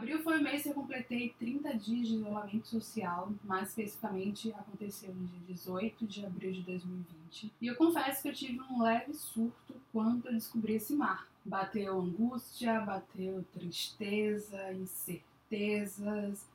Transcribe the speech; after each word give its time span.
Abril 0.00 0.22
foi 0.22 0.38
o 0.38 0.42
mês 0.42 0.62
que 0.62 0.70
eu 0.70 0.74
completei 0.74 1.34
30 1.38 1.76
dias 1.76 2.08
de 2.08 2.14
isolamento 2.14 2.66
social, 2.66 3.30
mais 3.44 3.68
especificamente 3.68 4.50
aconteceu 4.50 5.14
no 5.14 5.26
dia 5.26 5.40
18 5.46 6.06
de 6.06 6.24
abril 6.24 6.52
de 6.52 6.62
2020. 6.62 7.52
E 7.60 7.66
eu 7.66 7.76
confesso 7.76 8.22
que 8.22 8.30
eu 8.30 8.32
tive 8.32 8.62
um 8.62 8.82
leve 8.82 9.12
surto 9.12 9.74
quando 9.92 10.26
eu 10.26 10.32
descobri 10.32 10.76
esse 10.76 10.94
mar. 10.94 11.28
Bateu 11.44 12.00
angústia, 12.00 12.80
bateu 12.80 13.44
tristeza, 13.52 14.72
incertezas, 14.72 16.48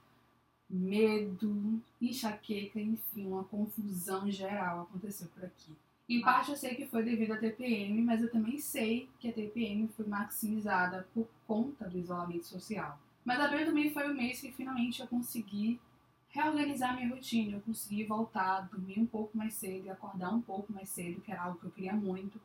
medo, 0.67 1.79
enxaqueca, 2.01 2.79
enfim, 2.79 3.27
uma 3.27 3.43
confusão 3.43 4.27
geral 4.31 4.81
aconteceu 4.89 5.27
por 5.27 5.45
aqui. 5.45 5.71
Em 6.09 6.19
parte 6.19 6.49
eu 6.49 6.57
sei 6.57 6.73
que 6.73 6.87
foi 6.87 7.03
devido 7.03 7.33
à 7.33 7.37
TPM, 7.37 8.01
mas 8.01 8.23
eu 8.23 8.31
também 8.31 8.57
sei 8.57 9.07
que 9.19 9.29
a 9.29 9.33
TPM 9.33 9.87
foi 9.89 10.07
maximizada 10.07 11.07
por 11.13 11.27
conta 11.45 11.87
do 11.87 11.99
isolamento 11.99 12.47
social. 12.47 12.97
Mas 13.25 13.39
abril 13.39 13.65
também 13.65 13.91
foi 13.91 14.09
o 14.09 14.15
mês 14.15 14.39
que 14.39 14.51
finalmente 14.51 15.01
eu 15.01 15.07
consegui 15.07 15.81
reorganizar 16.29 16.95
minha 16.95 17.09
rotina, 17.09 17.57
eu 17.57 17.61
consegui 17.61 18.03
voltar, 18.03 18.69
dormir 18.69 18.99
um 18.99 19.05
pouco 19.05 19.35
mais 19.35 19.55
cedo 19.55 19.87
e 19.87 19.89
acordar 19.89 20.33
um 20.33 20.41
pouco 20.41 20.71
mais 20.71 20.89
cedo, 20.89 21.21
que 21.21 21.31
era 21.31 21.41
algo 21.41 21.59
que 21.59 21.65
eu 21.65 21.71
queria 21.71 21.93
muito 21.93 22.39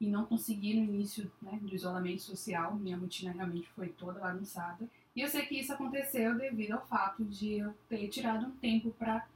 e 0.00 0.06
não 0.08 0.24
consegui 0.26 0.74
no 0.74 0.84
início 0.84 1.30
né, 1.40 1.58
do 1.62 1.74
isolamento 1.74 2.22
social, 2.22 2.74
minha 2.74 2.96
rotina 2.96 3.32
realmente 3.32 3.68
foi 3.70 3.88
toda 3.88 4.20
bagunçada. 4.20 4.88
E 5.14 5.20
eu 5.20 5.28
sei 5.28 5.46
que 5.46 5.58
isso 5.58 5.72
aconteceu 5.72 6.36
devido 6.36 6.72
ao 6.72 6.86
fato 6.86 7.24
de 7.24 7.58
eu 7.58 7.74
ter 7.88 8.08
tirado 8.08 8.46
um 8.46 8.50
tempo 8.50 8.90
para 8.98 9.26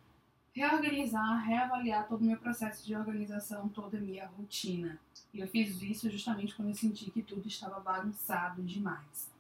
reorganizar, 0.53 1.47
reavaliar 1.47 2.09
todo 2.09 2.23
o 2.23 2.25
meu 2.25 2.37
processo 2.37 2.85
de 2.85 2.95
organização, 2.97 3.69
toda 3.69 3.97
a 3.97 4.01
minha 4.01 4.27
rotina. 4.27 4.99
E 5.33 5.39
eu 5.41 5.47
fiz 5.47 5.81
isso 5.81 6.11
justamente 6.11 6.55
quando 6.55 6.69
eu 6.69 6.75
senti 6.75 7.11
que 7.11 7.23
tudo 7.23 7.47
estava 7.47 7.79
bagunçado 7.79 8.63
demais. 8.63 9.31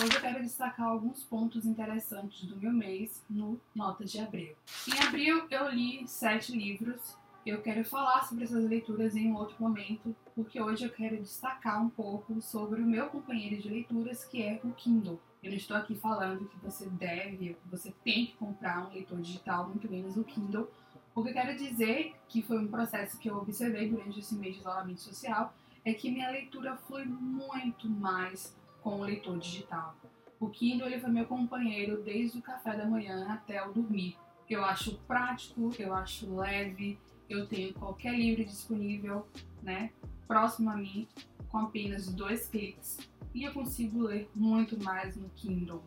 Hoje 0.00 0.14
eu 0.14 0.20
quero 0.20 0.42
destacar 0.42 0.86
alguns 0.86 1.24
pontos 1.24 1.64
interessantes 1.64 2.44
do 2.44 2.56
meu 2.56 2.72
mês 2.72 3.24
no 3.28 3.60
Notas 3.74 4.10
de 4.10 4.20
Abril. 4.20 4.54
Em 4.86 4.98
abril 5.06 5.46
eu 5.50 5.68
li 5.70 6.06
sete 6.06 6.56
livros. 6.56 7.16
Eu 7.44 7.62
quero 7.62 7.84
falar 7.84 8.22
sobre 8.24 8.44
essas 8.44 8.64
leituras 8.64 9.16
em 9.16 9.32
um 9.32 9.36
outro 9.36 9.56
momento, 9.58 10.14
porque 10.34 10.60
hoje 10.60 10.84
eu 10.84 10.90
quero 10.90 11.16
destacar 11.16 11.82
um 11.82 11.88
pouco 11.88 12.40
sobre 12.42 12.80
o 12.80 12.86
meu 12.86 13.08
companheiro 13.08 13.60
de 13.60 13.68
leituras, 13.68 14.24
que 14.24 14.42
é 14.42 14.60
o 14.62 14.70
Kindle. 14.72 15.20
Eu 15.42 15.50
não 15.50 15.56
estou 15.56 15.76
aqui 15.76 15.94
falando 15.94 16.48
que 16.48 16.58
você 16.58 16.86
deve, 16.90 17.54
que 17.54 17.68
você 17.68 17.92
tem 18.04 18.26
que 18.26 18.36
comprar 18.36 18.86
um 18.86 18.92
leitor 18.92 19.20
digital, 19.20 19.68
muito 19.68 19.90
menos 19.90 20.16
o 20.16 20.24
Kindle. 20.24 20.70
O 21.14 21.22
que 21.22 21.30
eu 21.30 21.34
quero 21.34 21.56
dizer, 21.56 22.14
que 22.28 22.42
foi 22.42 22.58
um 22.58 22.68
processo 22.68 23.18
que 23.18 23.30
eu 23.30 23.36
observei 23.36 23.88
durante 23.88 24.20
esse 24.20 24.34
mês 24.34 24.54
de 24.54 24.60
isolamento 24.60 25.00
social, 25.00 25.54
é 25.84 25.92
que 25.92 26.10
minha 26.10 26.30
leitura 26.30 26.76
foi 26.76 27.04
muito 27.04 27.88
mais 27.88 28.54
com 28.88 29.00
o 29.00 29.04
leitor 29.04 29.38
digital. 29.38 29.94
O 30.40 30.48
Kindle 30.48 30.86
ele 30.86 30.98
foi 30.98 31.10
meu 31.10 31.26
companheiro 31.26 32.02
desde 32.02 32.38
o 32.38 32.42
café 32.42 32.74
da 32.74 32.86
manhã 32.86 33.26
até 33.28 33.62
o 33.62 33.70
dormir. 33.70 34.16
Eu 34.48 34.64
acho 34.64 34.96
prático, 35.00 35.70
eu 35.78 35.92
acho 35.92 36.34
leve, 36.34 36.98
eu 37.28 37.46
tenho 37.46 37.74
qualquer 37.74 38.14
livro 38.14 38.42
disponível, 38.46 39.28
né, 39.62 39.92
próximo 40.26 40.70
a 40.70 40.76
mim, 40.76 41.06
com 41.50 41.58
apenas 41.58 42.08
dois 42.14 42.48
cliques 42.48 42.96
e 43.34 43.44
eu 43.44 43.52
consigo 43.52 44.04
ler 44.04 44.30
muito 44.34 44.82
mais 44.82 45.16
no 45.16 45.28
Kindle. 45.30 45.82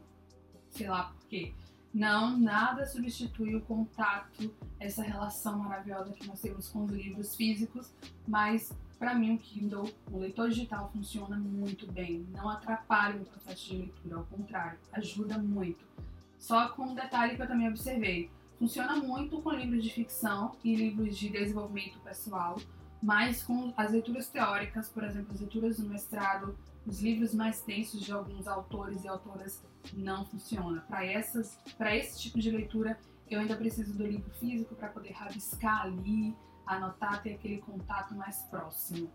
Sei 0.69 0.87
lá 0.87 1.05
por 1.05 1.27
quê. 1.27 1.55
Não, 1.91 2.37
nada 2.37 2.85
substitui 2.85 3.55
o 3.55 3.61
contato, 3.61 4.53
essa 4.79 5.01
relação 5.01 5.57
maravilhosa 5.57 6.13
que 6.13 6.27
nós 6.27 6.39
temos 6.39 6.69
com 6.69 6.85
os 6.85 6.91
livros 6.91 7.35
físicos, 7.35 7.91
mas 8.27 8.71
para 9.01 9.15
mim, 9.15 9.33
o 9.33 9.39
Kindle, 9.39 9.91
o 10.11 10.19
leitor 10.19 10.47
digital, 10.49 10.91
funciona 10.93 11.35
muito 11.35 11.91
bem. 11.91 12.23
Não 12.31 12.47
atrapalha 12.47 13.19
o 13.19 13.25
processo 13.25 13.71
de 13.71 13.77
leitura, 13.77 14.17
ao 14.17 14.25
contrário, 14.25 14.77
ajuda 14.91 15.39
muito. 15.39 15.83
Só 16.37 16.69
com 16.69 16.83
um 16.83 16.93
detalhe 16.93 17.35
que 17.35 17.41
eu 17.41 17.47
também 17.47 17.67
observei: 17.67 18.29
funciona 18.59 18.95
muito 18.97 19.41
com 19.41 19.49
livros 19.53 19.83
de 19.83 19.91
ficção 19.91 20.55
e 20.63 20.75
livros 20.75 21.17
de 21.17 21.29
desenvolvimento 21.29 21.99
pessoal, 22.01 22.61
mas 23.01 23.41
com 23.41 23.73
as 23.75 23.91
leituras 23.91 24.29
teóricas, 24.29 24.87
por 24.87 25.03
exemplo, 25.03 25.33
as 25.33 25.39
leituras 25.39 25.77
do 25.77 25.89
mestrado, 25.89 26.55
os 26.85 27.01
livros 27.01 27.33
mais 27.33 27.59
tensos 27.59 28.01
de 28.01 28.11
alguns 28.11 28.47
autores 28.47 29.03
e 29.03 29.07
autoras 29.07 29.63
não 29.95 30.25
funciona. 30.25 30.81
Para 30.81 31.03
essas, 31.03 31.57
para 31.75 31.95
esse 31.95 32.21
tipo 32.21 32.39
de 32.39 32.51
leitura, 32.51 32.99
eu 33.27 33.39
ainda 33.39 33.55
preciso 33.55 33.97
do 33.97 34.05
livro 34.05 34.29
físico 34.39 34.75
para 34.75 34.89
poder 34.89 35.13
rabiscar 35.13 35.85
ali, 35.85 36.35
anotar, 36.65 37.21
ter 37.21 37.33
aquele 37.33 37.59
contato 37.59 38.13
mais 38.15 38.41
próximo. 38.43 39.11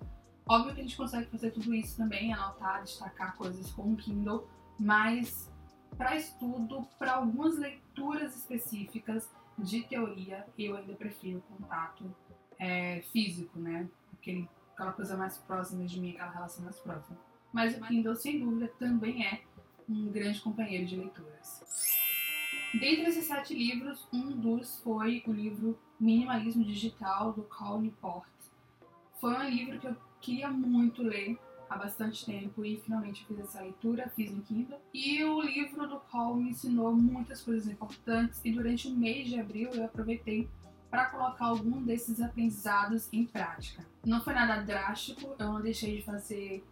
Óbvio 0.48 0.74
que 0.74 0.80
a 0.80 0.82
gente 0.84 0.96
consegue 0.96 1.26
fazer 1.30 1.50
tudo 1.50 1.74
isso 1.74 1.96
também, 1.96 2.32
anotar, 2.32 2.82
destacar 2.82 3.34
coisas 3.36 3.70
com 3.72 3.92
o 3.92 3.96
Kindle, 3.96 4.48
mas 4.78 5.52
para 5.96 6.14
estudo, 6.14 6.86
para 6.98 7.14
algumas 7.14 7.58
leituras 7.58 8.36
específicas 8.36 9.28
de 9.58 9.82
teoria, 9.82 10.46
eu 10.58 10.76
ainda 10.76 10.94
prefiro 10.94 11.42
contato 11.42 12.14
é, 12.58 13.00
físico, 13.12 13.58
né? 13.58 13.88
Aquele, 14.12 14.48
aquela 14.74 14.92
coisa 14.92 15.16
mais 15.16 15.38
próxima 15.38 15.84
de 15.84 15.98
mim, 15.98 16.10
aquela 16.10 16.30
relação 16.30 16.64
mais 16.64 16.78
próxima. 16.78 17.18
Mas 17.52 17.76
o 17.76 17.80
Kindle, 17.80 18.14
sem 18.14 18.38
dúvida, 18.38 18.68
também 18.78 19.26
é 19.26 19.42
um 19.88 20.10
grande 20.10 20.40
companheiro 20.40 20.86
de 20.86 20.96
leituras. 20.96 21.62
Dentre 22.74 23.04
esses 23.04 23.24
sete 23.24 23.54
livros, 23.54 24.06
um 24.12 24.30
dos 24.32 24.80
foi 24.80 25.22
o 25.26 25.32
livro 25.32 25.78
Minimalismo 25.98 26.64
Digital, 26.64 27.32
do 27.32 27.42
Cal 27.42 27.80
Newport. 27.80 28.28
Foi 29.20 29.34
um 29.34 29.48
livro 29.48 29.78
que 29.78 29.86
eu 29.86 29.96
queria 30.20 30.50
muito 30.50 31.02
ler 31.02 31.38
há 31.68 31.76
bastante 31.76 32.24
tempo 32.24 32.64
e 32.64 32.76
finalmente 32.78 33.24
fiz 33.26 33.38
essa 33.40 33.60
leitura, 33.60 34.10
fiz 34.14 34.30
no 34.30 34.42
Kindle. 34.42 34.78
E 34.92 35.24
o 35.24 35.40
livro 35.40 35.86
do 35.86 35.98
Cal 36.00 36.34
me 36.34 36.50
ensinou 36.50 36.94
muitas 36.94 37.42
coisas 37.42 37.66
importantes 37.68 38.40
e 38.44 38.52
durante 38.52 38.88
o 38.88 38.94
mês 38.94 39.28
de 39.28 39.40
abril 39.40 39.70
eu 39.70 39.84
aproveitei 39.84 40.48
para 40.90 41.06
colocar 41.06 41.46
algum 41.46 41.82
desses 41.82 42.20
aprendizados 42.20 43.08
em 43.12 43.24
prática. 43.24 43.84
Não 44.04 44.20
foi 44.20 44.34
nada 44.34 44.62
drástico, 44.62 45.34
eu 45.38 45.52
não 45.52 45.60
deixei 45.60 45.96
de 45.96 46.02
fazer 46.02 46.64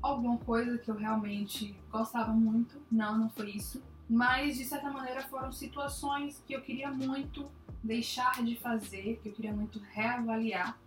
alguma 0.00 0.38
coisa 0.38 0.78
que 0.78 0.90
eu 0.90 0.94
realmente 0.94 1.76
gostava 1.90 2.32
muito. 2.32 2.80
Não, 2.90 3.18
não 3.18 3.28
foi 3.28 3.50
isso 3.50 3.82
mas 4.10 4.56
de 4.56 4.64
certa 4.64 4.90
maneira 4.90 5.22
foram 5.22 5.52
situações 5.52 6.42
que 6.44 6.52
eu 6.52 6.60
queria 6.60 6.90
muito 6.90 7.48
deixar 7.82 8.42
de 8.44 8.56
fazer, 8.56 9.18
que 9.22 9.28
eu 9.28 9.32
queria 9.32 9.52
muito 9.52 9.78
reavaliar 9.92 10.78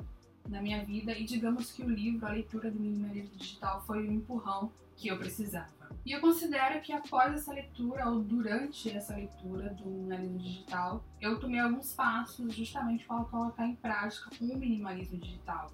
na 0.48 0.62
minha 0.62 0.84
vida 0.84 1.18
e 1.18 1.24
digamos 1.24 1.72
que 1.72 1.84
o 1.84 1.90
livro, 1.90 2.26
a 2.26 2.32
leitura 2.32 2.70
do 2.70 2.80
minimalismo 2.80 3.36
digital 3.36 3.82
foi 3.86 4.08
o 4.08 4.12
empurrão 4.12 4.72
que 4.96 5.08
eu 5.08 5.18
precisava. 5.18 5.72
E 6.06 6.12
eu 6.12 6.20
considero 6.20 6.82
que 6.82 6.92
após 6.92 7.34
essa 7.34 7.54
leitura 7.54 8.10
ou 8.10 8.20
durante 8.22 8.90
essa 8.90 9.16
leitura 9.16 9.70
do 9.70 9.86
minimalismo 9.86 10.38
digital, 10.38 11.04
eu 11.22 11.40
tomei 11.40 11.60
alguns 11.60 11.94
passos 11.94 12.54
justamente 12.54 13.06
para 13.06 13.24
colocar 13.24 13.66
em 13.66 13.76
prática 13.76 14.30
o 14.42 14.46
minimalismo 14.46 15.18
digital 15.18 15.72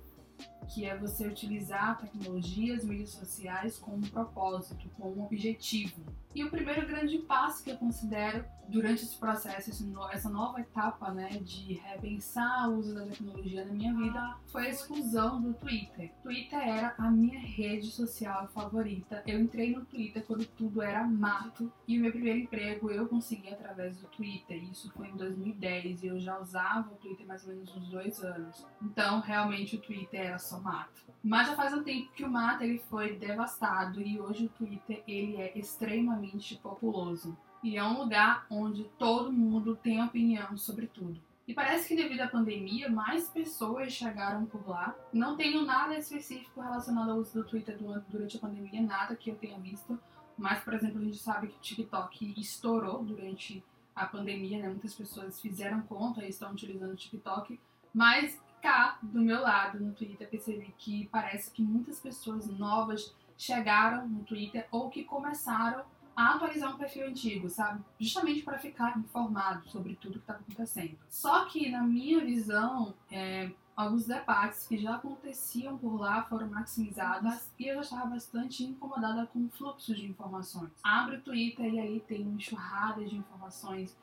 que 0.69 0.85
é 0.85 0.95
você 0.95 1.27
utilizar 1.27 1.97
tecnologias, 1.97 2.85
mídias 2.85 3.11
sociais 3.11 3.77
com 3.77 3.95
um 3.95 4.01
propósito, 4.01 4.89
com 4.97 5.09
um 5.11 5.23
objetivo. 5.23 6.01
E 6.33 6.43
o 6.43 6.49
primeiro 6.49 6.87
grande 6.87 7.17
passo 7.19 7.63
que 7.63 7.71
eu 7.71 7.77
considero 7.77 8.45
durante 8.67 9.03
esse 9.03 9.17
processo, 9.17 9.71
essa 10.11 10.29
nova 10.29 10.61
etapa 10.61 11.11
né, 11.11 11.29
de 11.41 11.73
repensar 11.73 12.69
o 12.69 12.77
uso 12.77 12.93
da 12.93 13.03
tecnologia 13.03 13.65
na 13.65 13.73
minha 13.73 13.93
vida, 13.95 14.37
foi 14.45 14.67
a 14.67 14.69
exclusão 14.69 15.41
do 15.41 15.53
Twitter. 15.55 16.11
Twitter 16.21 16.59
era 16.59 16.93
a 16.99 17.09
minha 17.09 17.39
rede 17.39 17.87
social 17.87 18.47
favorita. 18.49 19.23
Eu 19.25 19.39
entrei 19.39 19.75
no 19.75 19.83
Twitter 19.85 20.23
quando 20.23 20.45
tudo 20.45 20.83
era 20.83 21.03
mato 21.03 21.71
e 21.87 21.97
o 21.97 22.01
meu 22.01 22.11
primeiro 22.11 22.39
emprego 22.39 22.91
eu 22.91 23.07
consegui 23.07 23.49
através 23.49 23.97
do 23.97 24.07
Twitter. 24.07 24.63
Isso 24.69 24.91
foi 24.91 25.07
em 25.07 25.17
2010 25.17 26.03
e 26.03 26.07
eu 26.07 26.19
já 26.19 26.39
usava 26.39 26.93
o 26.93 26.97
Twitter 26.97 27.25
mais 27.25 27.43
ou 27.43 27.49
menos 27.49 27.75
uns 27.75 27.89
dois 27.89 28.23
anos. 28.23 28.65
Então, 28.83 29.19
realmente 29.19 29.77
o 29.77 29.81
Twitter 29.81 30.27
era 30.27 30.37
só 30.37 30.58
mato. 30.61 31.03
Mas 31.23 31.47
já 31.47 31.55
faz 31.55 31.73
um 31.73 31.83
tempo 31.83 32.11
que 32.13 32.23
o 32.23 32.29
mato 32.29 32.63
ele 32.63 32.79
foi 32.89 33.15
devastado 33.15 34.01
e 34.01 34.19
hoje 34.19 34.45
o 34.45 34.49
Twitter 34.49 35.03
ele 35.07 35.35
é 35.37 35.57
extremamente 35.57 36.55
populoso. 36.57 37.37
E 37.61 37.77
é 37.77 37.83
um 37.83 37.99
lugar 37.99 38.45
onde 38.49 38.85
todo 38.97 39.31
mundo 39.31 39.75
tem 39.75 40.01
opinião 40.01 40.57
sobre 40.57 40.87
tudo. 40.87 41.19
E 41.49 41.53
parece 41.53 41.87
que 41.87 41.95
devido 41.95 42.21
à 42.21 42.27
pandemia, 42.27 42.89
mais 42.89 43.27
pessoas 43.27 43.91
chegaram 43.91 44.45
por 44.45 44.69
lá. 44.69 44.95
Não 45.11 45.35
tenho 45.35 45.65
nada 45.65 45.97
específico 45.97 46.61
relacionado 46.61 47.11
ao 47.11 47.17
uso 47.17 47.33
do 47.33 47.43
Twitter 47.43 47.75
durante 48.07 48.37
a 48.37 48.39
pandemia, 48.39 48.81
nada 48.81 49.15
que 49.15 49.31
eu 49.31 49.35
tenha 49.35 49.57
visto. 49.57 49.99
Mas, 50.37 50.63
por 50.63 50.75
exemplo, 50.75 51.01
a 51.01 51.03
gente 51.03 51.17
sabe 51.17 51.47
que 51.47 51.57
o 51.57 51.59
TikTok 51.59 52.35
estourou 52.37 53.03
durante 53.03 53.63
a 53.95 54.05
pandemia, 54.05 54.59
né? 54.59 54.69
Muitas 54.69 54.93
pessoas 54.93 55.41
fizeram 55.41 55.81
conta 55.81 56.23
e 56.23 56.29
estão 56.29 56.51
utilizando 56.51 56.93
o 56.93 56.95
TikTok. 56.95 57.59
Mas 57.93 58.39
cá 58.61 58.99
do 59.01 59.21
meu 59.21 59.41
lado 59.41 59.79
no 59.79 59.93
Twitter 59.93 60.29
percebi 60.29 60.73
que 60.77 61.07
parece 61.11 61.51
que 61.51 61.61
muitas 61.61 61.99
pessoas 61.99 62.47
novas 62.47 63.13
chegaram 63.37 64.07
no 64.07 64.23
Twitter 64.23 64.67
ou 64.71 64.89
que 64.89 65.03
começaram 65.03 65.83
a 66.15 66.35
atualizar 66.35 66.75
um 66.75 66.77
perfil 66.77 67.07
antigo, 67.07 67.49
sabe? 67.49 67.81
Justamente 67.97 68.41
para 68.43 68.59
ficar 68.59 68.97
informado 68.97 69.67
sobre 69.69 69.95
tudo 69.95 70.15
que 70.15 70.19
está 70.19 70.33
acontecendo. 70.33 70.97
Só 71.07 71.45
que 71.45 71.69
na 71.69 71.81
minha 71.81 72.19
visão, 72.19 72.93
é, 73.09 73.49
alguns 73.73 74.05
debates 74.05 74.67
que 74.67 74.77
já 74.77 74.95
aconteciam 74.95 75.77
por 75.77 75.97
lá 75.97 76.23
foram 76.23 76.49
maximizados 76.49 77.49
e 77.57 77.67
eu 77.67 77.75
já 77.75 77.81
estava 77.81 78.07
bastante 78.07 78.65
incomodada 78.65 79.25
com 79.27 79.45
o 79.45 79.49
fluxo 79.49 79.95
de 79.95 80.05
informações. 80.05 80.71
Abre 80.83 81.15
o 81.15 81.21
Twitter 81.21 81.73
e 81.73 81.79
ali 81.79 81.99
tem 82.01 82.21
enxurrada 82.23 83.05
de 83.05 83.15
informações 83.15 83.97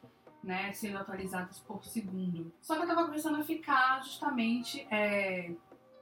né, 0.46 0.72
sendo 0.72 0.98
atualizadas 0.98 1.58
por 1.58 1.84
segundo. 1.84 2.52
Só 2.62 2.74
que 2.74 2.80
eu 2.80 2.84
estava 2.84 3.04
começando 3.04 3.40
a 3.40 3.44
ficar 3.44 4.02
justamente 4.04 4.86
é, 4.90 5.52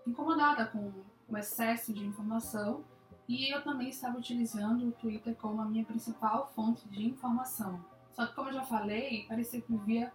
incomodada 0.07 0.67
com 0.67 0.93
o 1.27 1.37
excesso 1.37 1.93
de 1.95 2.05
informação 2.05 2.85
e 3.27 3.53
eu 3.53 3.63
também 3.65 3.89
estava 3.89 4.19
utilizando 4.19 4.87
o 4.87 4.93
Twitter 4.93 5.35
como 5.37 5.63
a 5.63 5.65
minha 5.65 5.85
principal 5.85 6.53
fonte 6.55 6.87
de 6.91 7.07
informação. 7.07 7.83
Só 8.13 8.27
que, 8.27 8.35
como 8.35 8.51
eu 8.51 8.55
já 8.55 8.63
falei, 8.63 9.25
parecia 9.27 9.63
que 9.63 9.73
vivia 9.73 10.13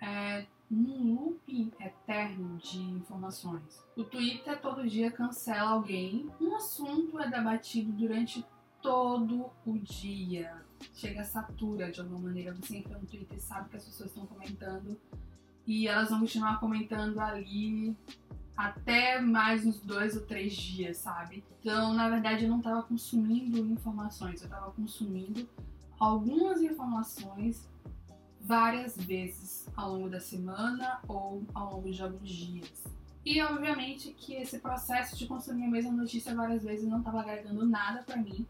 é, 0.00 0.46
num 0.70 1.14
looping 1.14 1.72
eterno 1.80 2.56
de 2.58 2.80
informações. 2.80 3.84
O 3.96 4.04
Twitter 4.04 4.60
todo 4.60 4.88
dia 4.88 5.10
cancela 5.10 5.70
alguém, 5.70 6.30
um 6.40 6.54
assunto 6.54 7.18
é 7.18 7.28
debatido 7.28 7.90
durante 7.90 8.46
todo 8.80 9.50
o 9.66 9.78
dia. 9.78 10.63
Chega 10.94 11.24
satura 11.24 11.90
de 11.90 12.00
alguma 12.00 12.20
maneira. 12.20 12.54
Você 12.54 12.76
entra 12.76 12.98
no 12.98 13.06
Twitter 13.06 13.36
e 13.36 13.40
sabe 13.40 13.68
que 13.68 13.76
as 13.76 13.84
pessoas 13.84 14.10
estão 14.10 14.26
comentando 14.26 14.98
e 15.66 15.88
elas 15.88 16.10
vão 16.10 16.20
continuar 16.20 16.60
comentando 16.60 17.18
ali 17.18 17.96
até 18.56 19.20
mais 19.20 19.66
uns 19.66 19.80
dois 19.80 20.14
ou 20.14 20.22
três 20.22 20.52
dias, 20.52 20.98
sabe? 20.98 21.42
Então, 21.60 21.92
na 21.92 22.08
verdade, 22.08 22.44
eu 22.44 22.50
não 22.50 22.58
estava 22.58 22.82
consumindo 22.82 23.58
informações, 23.58 24.40
eu 24.40 24.46
estava 24.46 24.70
consumindo 24.72 25.48
algumas 25.98 26.60
informações 26.62 27.68
várias 28.40 28.96
vezes 28.96 29.66
ao 29.74 29.94
longo 29.94 30.10
da 30.10 30.20
semana 30.20 31.00
ou 31.08 31.42
ao 31.54 31.74
longo 31.74 31.90
de 31.90 32.02
alguns 32.02 32.28
dias. 32.28 32.84
E 33.24 33.40
obviamente 33.40 34.12
que 34.12 34.34
esse 34.34 34.58
processo 34.58 35.16
de 35.16 35.26
consumir 35.26 35.64
a 35.64 35.70
mesma 35.70 35.92
notícia 35.92 36.34
várias 36.34 36.62
vezes 36.62 36.86
não 36.86 36.98
estava 36.98 37.22
agregando 37.22 37.66
nada 37.66 38.02
para 38.02 38.18
mim 38.18 38.46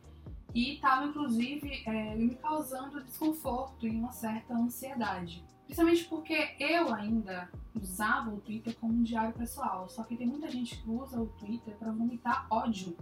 e 0.55 0.75
estava 0.75 1.07
inclusive 1.07 1.83
é, 1.85 2.15
me 2.15 2.37
causando 2.37 3.03
desconforto 3.03 3.87
e 3.87 3.91
uma 3.91 4.13
certa 4.13 4.55
ansiedade. 4.55 5.45
Principalmente 5.65 6.05
porque 6.05 6.55
eu 6.61 6.95
ainda 6.95 7.51
usava 7.75 8.31
o 8.31 8.41
Twitter 8.41 8.77
como 8.79 8.93
um 8.93 9.03
diário 9.03 9.35
pessoal, 9.35 9.89
só 9.89 10.05
que 10.05 10.17
tem 10.17 10.27
muita 10.27 10.49
gente 10.49 10.81
que 10.81 10.89
usa 10.89 11.21
o 11.21 11.27
Twitter 11.27 11.75
para 11.77 11.91
vomitar 11.91 12.47
ódio, 12.51 12.97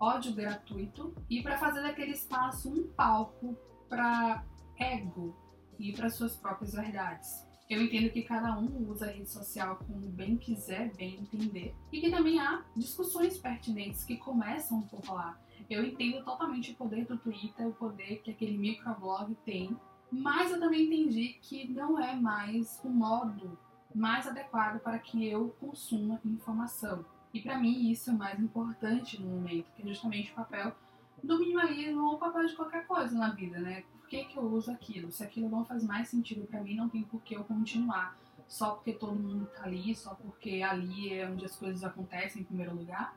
ódio 0.00 0.34
gratuito 0.34 1.14
e 1.28 1.42
para 1.42 1.58
fazer 1.58 1.82
daquele 1.82 2.12
espaço 2.12 2.72
um 2.72 2.88
palco 2.88 3.56
para 3.88 4.44
ego 4.78 5.36
e 5.78 5.92
para 5.92 6.10
suas 6.10 6.36
próprias 6.36 6.72
verdades. 6.72 7.46
Eu 7.68 7.80
entendo 7.82 8.10
que 8.10 8.22
cada 8.22 8.58
um 8.58 8.90
usa 8.90 9.06
a 9.06 9.10
rede 9.10 9.30
social 9.30 9.76
como 9.86 10.08
bem 10.08 10.36
quiser, 10.36 10.92
bem 10.96 11.20
entender, 11.20 11.72
e 11.92 12.00
que 12.00 12.10
também 12.10 12.40
há 12.40 12.64
discussões 12.74 13.38
pertinentes 13.38 14.02
que 14.02 14.16
começam 14.16 14.82
por 14.82 15.08
lá. 15.08 15.38
Eu 15.70 15.84
entendo 15.84 16.24
totalmente 16.24 16.72
o 16.72 16.74
poder 16.74 17.06
do 17.06 17.16
Twitter, 17.16 17.66
o 17.66 17.72
poder 17.72 18.20
que 18.22 18.30
aquele 18.32 18.58
microblog 18.58 19.34
tem 19.44 19.78
mas 20.10 20.50
eu 20.50 20.58
também 20.58 20.86
entendi 20.86 21.38
que 21.40 21.68
não 21.68 21.98
é 21.98 22.16
mais 22.16 22.80
o 22.82 22.88
modo 22.88 23.56
mais 23.94 24.26
adequado 24.26 24.80
para 24.80 24.98
que 24.98 25.26
eu 25.26 25.50
consuma 25.60 26.20
informação. 26.24 27.04
E 27.32 27.40
para 27.40 27.58
mim 27.58 27.90
isso 27.90 28.10
é 28.10 28.12
o 28.12 28.18
mais 28.18 28.40
importante 28.40 29.20
no 29.20 29.28
momento, 29.30 29.70
que 29.72 29.82
é 29.82 29.86
justamente 29.86 30.32
o 30.32 30.34
papel 30.34 30.74
do 31.22 31.38
minimalismo 31.38 32.04
ou 32.06 32.14
o 32.14 32.18
papel 32.18 32.46
de 32.46 32.56
qualquer 32.56 32.86
coisa 32.86 33.16
na 33.16 33.30
vida, 33.30 33.60
né? 33.60 33.84
Por 34.00 34.08
que, 34.08 34.24
que 34.24 34.36
eu 34.36 34.42
uso 34.42 34.72
aquilo? 34.72 35.12
Se 35.12 35.22
aquilo 35.22 35.48
não 35.48 35.64
faz 35.64 35.84
mais 35.84 36.08
sentido 36.08 36.44
para 36.46 36.60
mim, 36.60 36.74
não 36.74 36.88
tem 36.88 37.04
por 37.04 37.22
que 37.22 37.36
eu 37.36 37.44
continuar. 37.44 38.18
Só 38.48 38.72
porque 38.74 38.92
todo 38.92 39.14
mundo 39.14 39.46
tá 39.54 39.62
ali, 39.62 39.94
só 39.94 40.14
porque 40.14 40.60
ali 40.62 41.12
é 41.12 41.28
onde 41.30 41.44
as 41.44 41.54
coisas 41.54 41.84
acontecem 41.84 42.42
em 42.42 42.44
primeiro 42.44 42.74
lugar. 42.74 43.16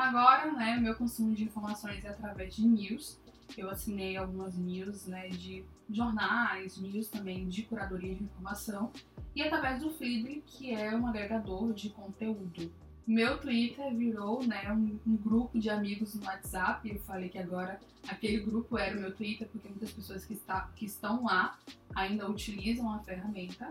Agora, 0.00 0.50
né, 0.52 0.78
meu 0.78 0.94
consumo 0.94 1.34
de 1.34 1.44
informações 1.44 2.02
é 2.06 2.08
através 2.08 2.56
de 2.56 2.66
news, 2.66 3.20
eu 3.54 3.68
assinei 3.68 4.16
algumas 4.16 4.56
news 4.56 5.06
né, 5.06 5.28
de 5.28 5.62
jornais, 5.90 6.78
news 6.78 7.08
também 7.08 7.46
de 7.46 7.64
curadoria 7.64 8.14
de 8.14 8.24
informação, 8.24 8.90
e 9.36 9.42
através 9.42 9.82
do 9.82 9.90
Feedly, 9.90 10.42
que 10.46 10.72
é 10.72 10.96
um 10.96 11.06
agregador 11.06 11.74
de 11.74 11.90
conteúdo. 11.90 12.72
Meu 13.06 13.36
Twitter 13.42 13.94
virou 13.94 14.42
né, 14.42 14.72
um, 14.72 14.98
um, 15.06 15.16
grupo 15.18 15.58
de 15.58 15.68
amigos 15.68 16.14
no 16.14 16.24
WhatsApp. 16.24 16.88
Eu 16.88 16.98
falei 17.00 17.28
que 17.28 17.38
agora 17.38 17.78
aquele 18.08 18.40
grupo 18.40 18.78
era 18.78 18.96
o 18.96 19.00
meu 19.02 19.14
Twitter, 19.14 19.46
porque 19.52 19.68
muitas 19.68 19.92
pessoas 19.92 20.24
que, 20.24 20.32
está, 20.32 20.70
que 20.74 20.86
estão 20.86 21.24
lá 21.24 21.58
ainda 21.94 22.26
utilizam 22.26 22.90
a 22.90 23.00
ferramenta. 23.00 23.70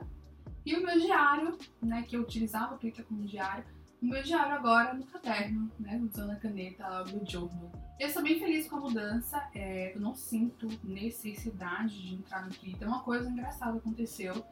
E 0.63 0.75
o 0.75 0.85
meu 0.85 0.99
diário, 0.99 1.57
né, 1.81 2.03
que 2.03 2.15
eu 2.15 2.21
utilizava 2.21 2.75
o 2.75 2.77
Twitter 2.77 3.03
como 3.05 3.23
diário, 3.23 3.63
o 4.01 4.05
meu 4.05 4.23
diário 4.23 4.55
agora 4.55 4.93
no 4.93 5.05
caderno, 5.05 5.69
né, 5.79 5.99
usando 6.01 6.31
a 6.31 6.35
caneta 6.35 7.03
do 7.03 7.29
journal. 7.29 7.71
Eu 7.99 8.09
sou 8.09 8.23
bem 8.23 8.39
feliz 8.39 8.67
com 8.67 8.77
a 8.77 8.79
mudança, 8.79 9.49
é, 9.53 9.93
eu 9.93 9.99
não 9.99 10.15
sinto 10.15 10.67
necessidade 10.83 12.01
de 12.01 12.15
entrar 12.15 12.45
no 12.45 12.53
Twitter. 12.53 12.87
Uma 12.87 13.01
coisa 13.01 13.29
engraçada 13.29 13.77
aconteceu, 13.77 14.45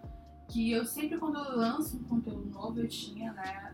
que 0.49 0.71
eu 0.71 0.85
sempre 0.85 1.17
quando 1.17 1.38
eu 1.38 1.55
lanço 1.55 1.97
um 1.97 2.03
conteúdo 2.03 2.49
novo, 2.49 2.79
eu 2.79 2.88
tinha 2.88 3.31
né, 3.31 3.73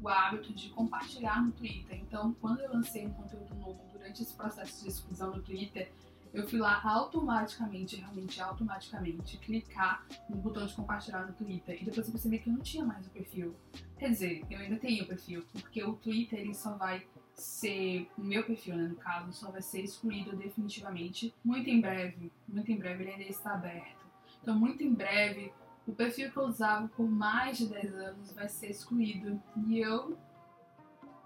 o 0.00 0.08
hábito 0.08 0.52
de 0.52 0.70
compartilhar 0.70 1.40
no 1.40 1.52
Twitter. 1.52 2.00
Então, 2.00 2.34
quando 2.40 2.60
eu 2.60 2.72
lancei 2.72 3.06
um 3.06 3.12
conteúdo 3.12 3.54
novo 3.54 3.80
durante 3.92 4.22
esse 4.22 4.34
processo 4.34 4.82
de 4.82 4.88
exclusão 4.88 5.36
no 5.36 5.42
Twitter, 5.42 5.92
eu 6.32 6.48
fui 6.48 6.58
lá 6.58 6.80
automaticamente, 6.82 7.96
realmente 7.96 8.40
automaticamente, 8.40 9.36
clicar 9.38 10.06
no 10.28 10.36
botão 10.36 10.66
de 10.66 10.74
compartilhar 10.74 11.26
no 11.26 11.32
Twitter. 11.32 11.80
E 11.80 11.84
depois 11.84 12.06
eu 12.06 12.12
percebi 12.12 12.38
que 12.38 12.48
eu 12.48 12.54
não 12.54 12.62
tinha 12.62 12.84
mais 12.84 13.06
o 13.06 13.10
perfil. 13.10 13.54
Quer 13.98 14.10
dizer, 14.10 14.44
eu 14.50 14.58
ainda 14.58 14.76
tenho 14.76 15.04
o 15.04 15.06
perfil, 15.06 15.44
porque 15.52 15.82
o 15.84 15.94
Twitter 15.94 16.38
ele 16.38 16.54
só 16.54 16.74
vai 16.76 17.06
ser 17.34 18.10
o 18.16 18.22
meu 18.22 18.44
perfil, 18.44 18.76
né, 18.76 18.88
no 18.88 18.96
caso, 18.96 19.32
só 19.32 19.50
vai 19.50 19.62
ser 19.62 19.82
excluído 19.82 20.36
definitivamente 20.36 21.34
muito 21.44 21.68
em 21.68 21.80
breve. 21.80 22.32
Muito 22.48 22.70
em 22.70 22.76
breve 22.76 23.04
ele 23.04 23.12
ainda 23.12 23.24
está 23.24 23.54
aberto. 23.54 24.02
Então, 24.42 24.58
muito 24.58 24.82
em 24.82 24.92
breve, 24.92 25.52
o 25.86 25.92
perfil 25.92 26.30
que 26.30 26.36
eu 26.36 26.44
usava 26.44 26.88
por 26.88 27.08
mais 27.08 27.58
de 27.58 27.66
10 27.66 27.94
anos 27.94 28.32
vai 28.32 28.48
ser 28.48 28.70
excluído. 28.70 29.40
E 29.66 29.78
eu. 29.78 30.16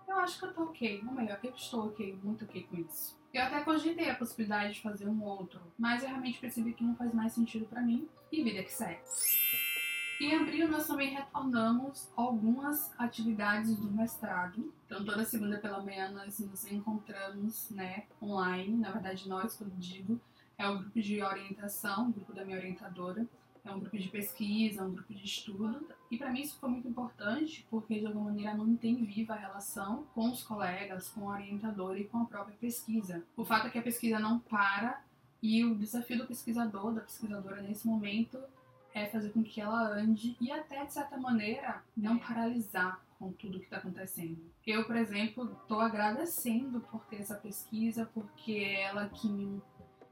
Eu 0.07 0.19
acho 0.19 0.39
que 0.39 0.45
eu 0.45 0.55
tô 0.55 0.63
ok. 0.65 1.03
Ou 1.07 1.13
melhor, 1.13 1.39
eu 1.43 1.55
estou 1.55 1.87
ok, 1.87 2.19
muito 2.23 2.45
ok 2.45 2.67
com 2.71 2.77
isso. 2.77 3.19
Eu 3.33 3.43
até 3.43 3.61
cogitei 3.63 4.09
a 4.09 4.15
possibilidade 4.15 4.75
de 4.75 4.83
fazer 4.83 5.07
um 5.07 5.23
outro, 5.23 5.61
mas 5.79 6.03
eu 6.03 6.09
realmente 6.09 6.39
percebi 6.39 6.73
que 6.73 6.85
não 6.85 6.97
faz 6.97 7.13
mais 7.13 7.33
sentido 7.33 7.67
para 7.67 7.83
mim 7.83 8.09
e 8.33 8.43
vida 8.43 8.63
que 8.63 8.73
segue. 8.73 9.01
Em 10.19 10.35
abril, 10.35 10.69
nós 10.71 10.87
também 10.87 11.11
retornamos 11.15 12.11
algumas 12.17 12.91
atividades 12.99 13.77
do 13.77 13.91
mestrado. 13.91 14.73
Então, 14.87 15.05
toda 15.05 15.27
segunda 15.27 15.59
pela 15.59 15.83
manhã 15.83 16.11
nós 16.11 16.39
nos 16.39 16.65
encontramos 16.73 17.69
né, 17.69 18.05
online. 18.23 18.79
Na 18.79 18.91
verdade, 18.91 19.29
nós, 19.29 19.55
quando 19.57 19.77
digo, 19.77 20.19
é 20.57 20.67
o 20.67 20.79
grupo 20.79 20.99
de 20.99 21.23
orientação, 21.23 22.09
o 22.09 22.13
grupo 22.13 22.33
da 22.33 22.47
minha 22.47 22.57
orientadora. 22.57 23.27
É 23.67 23.75
um 23.75 23.81
grupo 23.81 23.99
de 23.99 24.09
pesquisa, 24.09 24.85
um 24.85 24.93
grupo 24.93 25.13
de 25.13 25.25
estudo. 25.25 25.89
E 26.11 26.17
para 26.17 26.31
mim 26.31 26.41
isso 26.41 26.57
foi 26.59 26.71
muito 26.71 26.87
importante, 26.87 27.67
porque 27.69 27.99
de 27.99 28.07
alguma 28.07 28.27
maneira 28.27 28.55
mantém 28.55 29.05
viva 29.05 29.35
a 29.35 29.39
relação 29.39 30.05
com 30.15 30.31
os 30.31 30.43
colegas, 30.45 31.09
com 31.09 31.23
o 31.23 31.29
orientador 31.29 31.99
e 31.99 32.05
com 32.05 32.19
a 32.19 32.25
própria 32.25 32.57
pesquisa. 32.57 33.25
O 33.37 33.45
fato 33.45 33.67
é 33.67 33.71
que 33.71 33.79
a 33.79 33.83
pesquisa 33.83 34.21
não 34.21 34.39
para 34.39 35.03
e 35.43 35.65
o 35.65 35.75
desafio 35.75 36.19
do 36.19 36.27
pesquisador, 36.27 36.95
da 36.95 37.01
pesquisadora 37.01 37.61
nesse 37.61 37.87
momento, 37.87 38.39
é 38.95 39.07
fazer 39.07 39.31
com 39.31 39.43
que 39.43 39.61
ela 39.61 39.89
ande 39.89 40.37
e 40.41 40.51
até 40.51 40.85
de 40.85 40.93
certa 40.93 41.17
maneira 41.19 41.83
não 41.97 42.19
paralisar 42.19 43.05
com 43.19 43.33
tudo 43.33 43.59
que 43.59 43.65
está 43.65 43.79
acontecendo. 43.79 44.39
Eu, 44.67 44.85
por 44.85 44.97
exemplo, 44.97 45.57
estou 45.61 45.81
agradecendo 45.81 46.81
por 46.81 47.05
ter 47.07 47.17
essa 47.17 47.35
pesquisa, 47.35 48.09
porque 48.15 48.53
é 48.53 48.83
ela 48.83 49.09
que 49.09 49.29
me, 49.29 49.61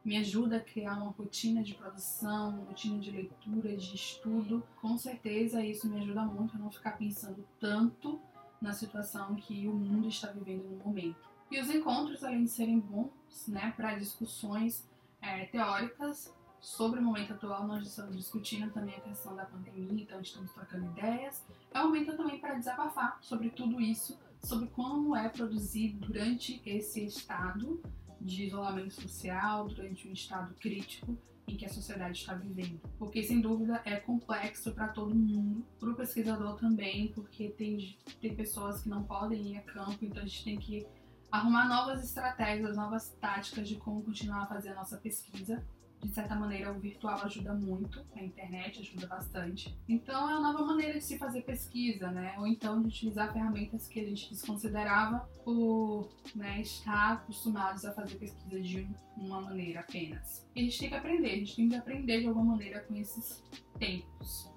me 0.04 0.18
ajuda 0.18 0.58
a 0.58 0.60
criar 0.60 0.96
uma 0.98 1.10
rotina 1.10 1.62
de 1.62 1.74
produção, 1.74 2.50
uma 2.50 2.64
rotina 2.64 2.98
de 2.98 3.10
leitura, 3.10 3.76
de 3.76 3.94
estudo. 3.94 4.62
Com 4.80 4.98
certeza 4.98 5.64
isso 5.64 5.88
me 5.88 5.98
ajuda 6.00 6.22
muito 6.22 6.56
a 6.56 6.58
não 6.58 6.70
ficar 6.70 6.98
pensando 6.98 7.44
tanto 7.58 8.20
na 8.60 8.72
situação 8.72 9.34
que 9.34 9.66
o 9.66 9.72
mundo 9.72 10.08
está 10.08 10.28
vivendo 10.30 10.64
no 10.64 10.84
momento. 10.84 11.28
E 11.50 11.60
os 11.60 11.70
encontros, 11.70 12.22
além 12.22 12.44
de 12.44 12.50
serem 12.50 12.78
bons 12.78 13.46
né, 13.48 13.72
para 13.76 13.94
discussões 13.94 14.86
é, 15.20 15.46
teóricas, 15.46 16.34
sobre 16.60 16.98
o 16.98 17.02
momento 17.02 17.34
atual, 17.34 17.66
nós 17.66 17.86
estamos 17.86 18.16
discutindo 18.16 18.72
também 18.72 18.94
a 18.94 19.00
questão 19.00 19.36
da 19.36 19.44
pandemia, 19.44 20.02
então 20.02 20.18
estamos 20.20 20.50
trocando 20.52 20.86
ideias. 20.86 21.44
É 21.70 21.80
um 21.80 21.88
momento 21.88 22.16
também 22.16 22.38
para 22.38 22.54
desabafar 22.54 23.18
sobre 23.20 23.50
tudo 23.50 23.78
isso, 23.82 24.18
sobre 24.42 24.68
como 24.68 25.14
é 25.14 25.28
produzir 25.28 25.90
durante 25.90 26.62
esse 26.64 27.04
estado 27.04 27.82
de 28.24 28.44
isolamento 28.44 28.94
social, 28.94 29.68
durante 29.68 30.08
um 30.08 30.12
estado 30.12 30.54
crítico 30.54 31.16
em 31.46 31.56
que 31.56 31.66
a 31.66 31.68
sociedade 31.68 32.18
está 32.18 32.34
vivendo. 32.34 32.80
Porque, 32.98 33.22
sem 33.22 33.40
dúvida, 33.40 33.82
é 33.84 33.96
complexo 33.96 34.72
para 34.72 34.88
todo 34.88 35.14
mundo, 35.14 35.64
para 35.78 35.90
o 35.90 35.94
pesquisador 35.94 36.56
também, 36.56 37.08
porque 37.08 37.50
tem, 37.50 37.96
tem 38.20 38.34
pessoas 38.34 38.82
que 38.82 38.88
não 38.88 39.04
podem 39.04 39.52
ir 39.52 39.58
a 39.58 39.62
campo, 39.62 39.98
então 40.02 40.22
a 40.22 40.26
gente 40.26 40.42
tem 40.42 40.58
que 40.58 40.86
arrumar 41.30 41.68
novas 41.68 42.02
estratégias, 42.02 42.76
novas 42.76 43.10
táticas 43.20 43.68
de 43.68 43.76
como 43.76 44.02
continuar 44.02 44.44
a 44.44 44.46
fazer 44.46 44.70
a 44.70 44.74
nossa 44.74 44.96
pesquisa 44.96 45.62
de 46.04 46.14
certa 46.14 46.34
maneira, 46.34 46.70
o 46.70 46.78
virtual 46.78 47.20
ajuda 47.22 47.54
muito, 47.54 48.04
a 48.14 48.22
internet 48.22 48.80
ajuda 48.80 49.06
bastante. 49.06 49.76
Então, 49.88 50.28
é 50.30 50.36
uma 50.36 50.52
nova 50.52 50.64
maneira 50.64 50.98
de 50.98 51.04
se 51.04 51.18
fazer 51.18 51.42
pesquisa, 51.42 52.10
né? 52.10 52.34
Ou 52.38 52.46
então 52.46 52.80
de 52.80 52.88
utilizar 52.88 53.32
ferramentas 53.32 53.88
que 53.88 54.00
a 54.00 54.04
gente 54.04 54.30
desconsiderava 54.30 55.20
por 55.44 56.08
né, 56.34 56.60
estar 56.60 57.12
acostumados 57.14 57.84
a 57.84 57.92
fazer 57.92 58.16
pesquisa 58.16 58.60
de 58.60 58.88
uma 59.16 59.40
maneira 59.40 59.80
apenas. 59.80 60.46
E 60.54 60.60
a 60.60 60.62
gente 60.64 60.78
tem 60.78 60.88
que 60.90 60.94
aprender, 60.94 61.30
a 61.30 61.36
gente 61.36 61.56
tem 61.56 61.68
que 61.68 61.76
aprender 61.76 62.20
de 62.20 62.26
alguma 62.26 62.52
maneira 62.52 62.80
com 62.80 62.94
esses 62.94 63.42
tempos. 63.78 64.53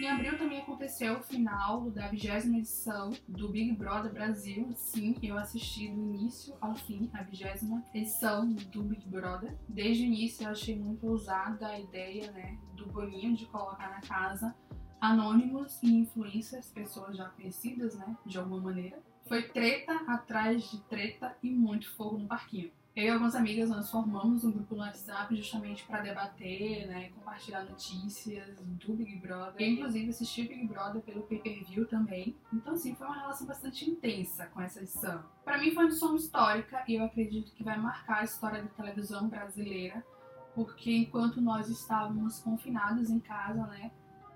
Em 0.00 0.08
abril 0.08 0.38
também 0.38 0.60
aconteceu 0.60 1.18
o 1.18 1.22
final 1.24 1.90
da 1.90 2.06
vigésima 2.06 2.58
edição 2.58 3.10
do 3.26 3.48
Big 3.48 3.72
Brother 3.72 4.12
Brasil. 4.12 4.70
Sim, 4.76 5.16
eu 5.20 5.36
assisti 5.36 5.88
do 5.88 6.00
início 6.00 6.54
ao 6.60 6.76
fim 6.76 7.10
a 7.12 7.24
vigésima 7.24 7.82
edição 7.92 8.48
do 8.48 8.84
Big 8.84 9.08
Brother. 9.08 9.58
Desde 9.68 10.04
o 10.04 10.06
início 10.06 10.44
eu 10.44 10.50
achei 10.50 10.78
muito 10.78 11.04
ousada 11.04 11.66
a 11.66 11.80
ideia 11.80 12.30
né, 12.30 12.56
do 12.76 12.86
Boninho 12.86 13.34
de 13.34 13.46
colocar 13.46 13.90
na 13.90 14.00
casa 14.00 14.54
anônimos 15.00 15.82
e 15.82 15.92
influencers, 15.92 16.70
pessoas 16.70 17.16
já 17.16 17.28
conhecidas, 17.30 17.96
né, 17.96 18.16
de 18.24 18.38
alguma 18.38 18.60
maneira. 18.60 19.02
Foi 19.26 19.48
treta 19.48 19.92
atrás 20.06 20.62
de 20.70 20.80
treta 20.84 21.36
e 21.42 21.50
muito 21.50 21.90
fogo 21.96 22.18
no 22.18 22.28
parquinho. 22.28 22.70
Eu 22.98 23.04
e 23.04 23.10
algumas 23.10 23.36
amigas 23.36 23.70
nós 23.70 23.88
formamos 23.88 24.42
um 24.42 24.50
grupo 24.50 24.74
no 24.74 24.80
WhatsApp 24.80 25.36
justamente 25.36 25.86
para 25.86 26.00
debater, 26.00 26.84
né, 26.88 27.10
compartilhar 27.10 27.62
notícias 27.62 28.58
do 28.58 28.92
Big 28.92 29.20
Brother. 29.20 29.54
Eu, 29.56 29.68
inclusive, 29.68 30.10
assisti 30.10 30.42
Big 30.48 30.66
Brother 30.66 31.00
pelo 31.02 31.22
pay-per-view 31.22 31.86
também. 31.86 32.34
Então, 32.52 32.72
assim, 32.72 32.96
foi 32.96 33.06
uma 33.06 33.20
relação 33.20 33.46
bastante 33.46 33.88
intensa 33.88 34.46
com 34.46 34.60
essa 34.60 34.80
edição. 34.80 35.22
Para 35.44 35.58
mim, 35.58 35.70
foi 35.70 35.84
uma 35.84 35.90
edição 35.90 36.16
histórica 36.16 36.82
e 36.88 36.96
eu 36.96 37.04
acredito 37.04 37.52
que 37.52 37.62
vai 37.62 37.78
marcar 37.78 38.22
a 38.22 38.24
história 38.24 38.64
da 38.64 38.68
televisão 38.70 39.28
brasileira, 39.28 40.04
porque 40.52 40.90
enquanto 40.90 41.40
nós 41.40 41.68
estávamos 41.68 42.40
confinados 42.40 43.10
em 43.10 43.20
casa, 43.20 43.64
né, 43.68 43.92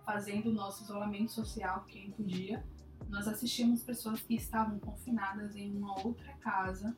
fazendo 0.07 0.51
o 0.51 0.55
nosso 0.55 0.85
isolamento 0.85 1.33
social, 1.33 1.85
quem 1.89 2.13
podia, 2.13 2.65
nós 3.09 3.27
assistimos 3.27 3.83
pessoas 3.83 4.21
que 4.21 4.37
estavam 4.37 4.79
confinadas 4.79 5.57
em 5.57 5.77
uma 5.77 5.99
outra 5.99 6.33
casa 6.35 6.97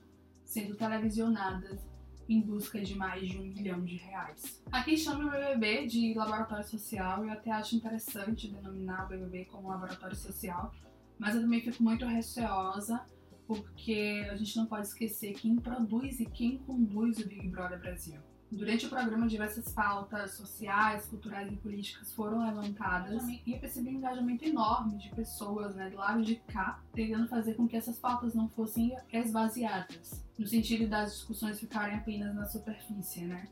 sendo 0.55 0.77
televisionadas 0.77 1.81
em 2.29 2.41
busca 2.41 2.81
de 2.81 2.95
mais 2.95 3.29
de 3.29 3.37
um 3.37 3.43
milhão 3.43 3.85
de 3.85 3.97
reais. 3.97 4.63
Aqui 4.71 4.97
chama 4.97 5.27
o 5.27 5.31
BBB 5.31 5.87
de 5.87 6.15
laboratório 6.15 6.65
social, 6.65 7.25
eu 7.25 7.33
até 7.33 7.51
acho 7.51 7.75
interessante 7.75 8.49
denominar 8.49 9.05
o 9.05 9.09
BBB 9.09 9.47
como 9.47 9.69
laboratório 9.69 10.15
social, 10.15 10.73
mas 11.19 11.35
eu 11.35 11.43
também 11.43 11.61
fico 11.61 11.83
muito 11.83 12.07
receosa 12.07 13.05
porque 13.49 14.27
a 14.31 14.37
gente 14.37 14.57
não 14.57 14.65
pode 14.65 14.87
esquecer 14.87 15.35
quem 15.35 15.57
produz 15.57 16.21
e 16.21 16.25
quem 16.25 16.57
conduz 16.59 17.19
o 17.19 17.29
Big 17.29 17.49
Brother 17.49 17.81
Brasil. 17.81 18.21
Durante 18.55 18.87
o 18.87 18.89
programa, 18.89 19.27
diversas 19.27 19.73
pautas 19.73 20.35
sociais, 20.35 21.07
culturais 21.07 21.53
e 21.53 21.57
políticas 21.57 22.13
foram 22.13 22.39
levantadas 22.39 23.27
e 23.29 23.43
eu 23.49 23.59
percebi 23.59 23.89
um 23.89 23.99
engajamento 23.99 24.45
enorme 24.45 24.97
de 24.97 25.11
pessoas 25.11 25.75
né, 25.75 25.91
do 25.91 25.97
lado 25.97 26.23
de 26.23 26.37
cá, 26.37 26.81
tentando 26.93 27.27
fazer 27.27 27.55
com 27.55 27.67
que 27.67 27.77
essas 27.77 27.99
pautas 27.99 28.33
não 28.33 28.49
fossem 28.49 28.97
esvaziadas, 29.13 30.25
no 30.39 30.47
sentido 30.47 30.89
das 30.89 31.15
discussões 31.15 31.59
ficarem 31.59 31.97
apenas 31.97 32.33
na 32.33 32.47
superfície, 32.47 33.25
né? 33.25 33.49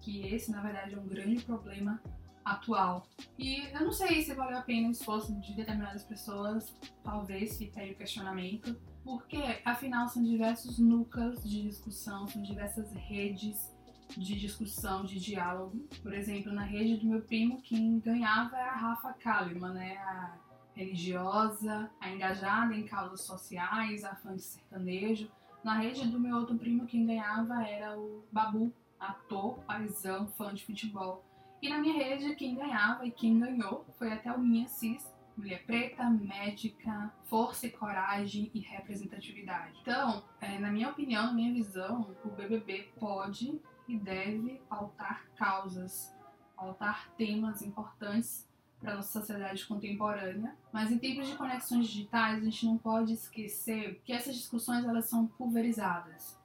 Que 0.00 0.26
esse, 0.26 0.50
na 0.50 0.62
verdade, 0.62 0.94
é 0.94 0.98
um 0.98 1.06
grande 1.06 1.44
problema 1.44 2.00
atual. 2.42 3.06
E 3.38 3.58
eu 3.74 3.80
não 3.84 3.92
sei 3.92 4.22
se 4.22 4.32
valeu 4.32 4.56
a 4.56 4.62
pena 4.62 4.88
o 4.88 4.92
esforço 4.92 5.38
de 5.38 5.54
determinadas 5.54 6.02
pessoas, 6.02 6.74
talvez 7.04 7.58
fique 7.58 7.78
aí 7.78 7.92
o 7.92 7.96
questionamento, 7.96 8.74
porque 9.04 9.60
afinal 9.66 10.08
são 10.08 10.22
diversos 10.22 10.78
núcleos 10.78 11.44
de 11.44 11.64
discussão, 11.64 12.26
são 12.26 12.40
diversas 12.40 12.90
redes 12.92 13.75
de 14.20 14.38
discussão, 14.38 15.04
de 15.04 15.18
diálogo. 15.18 15.86
Por 16.02 16.12
exemplo, 16.12 16.52
na 16.52 16.62
rede 16.62 16.96
do 16.96 17.06
meu 17.06 17.22
primo, 17.22 17.60
quem 17.62 17.98
ganhava 18.00 18.56
era 18.56 18.72
a 18.72 18.76
Rafa 18.76 19.12
Kalimann, 19.14 19.74
né? 19.74 19.96
A 19.98 20.38
religiosa, 20.74 21.90
a 21.98 22.10
engajada 22.10 22.74
em 22.74 22.86
causas 22.86 23.22
sociais, 23.22 24.04
a 24.04 24.14
fã 24.14 24.36
de 24.36 24.42
sertanejo. 24.42 25.30
Na 25.64 25.78
rede 25.78 26.06
do 26.06 26.20
meu 26.20 26.36
outro 26.36 26.56
primo, 26.56 26.86
quem 26.86 27.06
ganhava 27.06 27.66
era 27.66 27.98
o 27.98 28.22
Babu, 28.30 28.72
ator, 29.00 29.58
paisão, 29.60 30.28
fã 30.28 30.54
de 30.54 30.64
futebol. 30.64 31.24
E 31.62 31.68
na 31.70 31.78
minha 31.78 31.94
rede, 31.94 32.34
quem 32.36 32.54
ganhava 32.54 33.06
e 33.06 33.10
quem 33.10 33.38
ganhou 33.38 33.86
foi 33.98 34.12
até 34.12 34.30
o 34.30 34.38
Minha 34.38 34.68
Cis, 34.68 35.10
mulher 35.36 35.64
preta, 35.64 36.08
médica, 36.08 37.12
força 37.24 37.66
e 37.66 37.70
coragem 37.70 38.50
e 38.54 38.60
representatividade. 38.60 39.78
Então, 39.80 40.22
é, 40.40 40.58
na 40.58 40.70
minha 40.70 40.90
opinião, 40.90 41.26
na 41.26 41.32
minha 41.32 41.52
visão, 41.52 42.14
o 42.24 42.28
BBB 42.28 42.90
pode 42.98 43.60
e 43.88 43.96
deve 43.96 44.60
pautar 44.68 45.26
causas, 45.36 46.12
pautar 46.56 47.10
temas 47.16 47.62
importantes 47.62 48.46
para 48.80 48.92
a 48.92 48.96
nossa 48.96 49.20
sociedade 49.20 49.64
contemporânea. 49.66 50.56
Mas 50.72 50.90
em 50.90 50.98
tempos 50.98 51.26
de 51.28 51.36
conexões 51.36 51.88
digitais, 51.88 52.42
a 52.42 52.44
gente 52.44 52.66
não 52.66 52.78
pode 52.78 53.12
esquecer 53.12 54.00
que 54.04 54.12
essas 54.12 54.34
discussões 54.34 54.84
elas 54.84 55.08
são 55.08 55.26
pulverizadas 55.26 56.38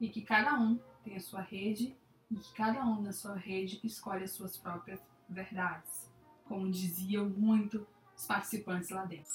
e 0.00 0.08
que 0.08 0.22
cada 0.22 0.58
um 0.58 0.78
tem 1.04 1.16
a 1.16 1.20
sua 1.20 1.40
rede 1.40 1.96
e 2.30 2.36
que 2.36 2.52
cada 2.54 2.84
um 2.84 3.02
na 3.02 3.12
sua 3.12 3.36
rede 3.36 3.80
escolhe 3.84 4.24
as 4.24 4.32
suas 4.32 4.56
próprias 4.56 5.00
verdades, 5.28 6.10
como 6.44 6.70
diziam 6.70 7.28
muito 7.28 7.86
os 8.16 8.26
participantes 8.26 8.90
lá 8.90 9.04
dentro. 9.04 9.32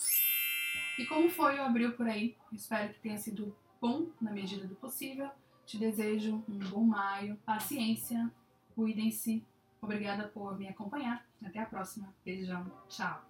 E 1.00 1.06
como 1.06 1.30
foi 1.30 1.58
o 1.58 1.64
abril 1.64 1.94
por 1.94 2.08
aí? 2.08 2.36
Espero 2.52 2.94
que 2.94 3.00
tenha 3.00 3.18
sido 3.18 3.56
bom 3.80 4.10
na 4.20 4.32
medida 4.32 4.68
do 4.68 4.76
possível. 4.76 5.30
Te 5.72 5.78
desejo 5.78 6.44
um 6.50 6.60
bom 6.70 6.84
maio, 6.84 7.38
paciência, 7.46 8.30
cuidem-se. 8.76 9.42
Obrigada 9.82 10.28
por 10.28 10.60
me 10.60 10.68
acompanhar. 10.68 11.26
Até 11.42 11.60
a 11.60 11.66
próxima. 11.66 12.14
Beijão. 12.26 12.70
Tchau. 12.90 13.24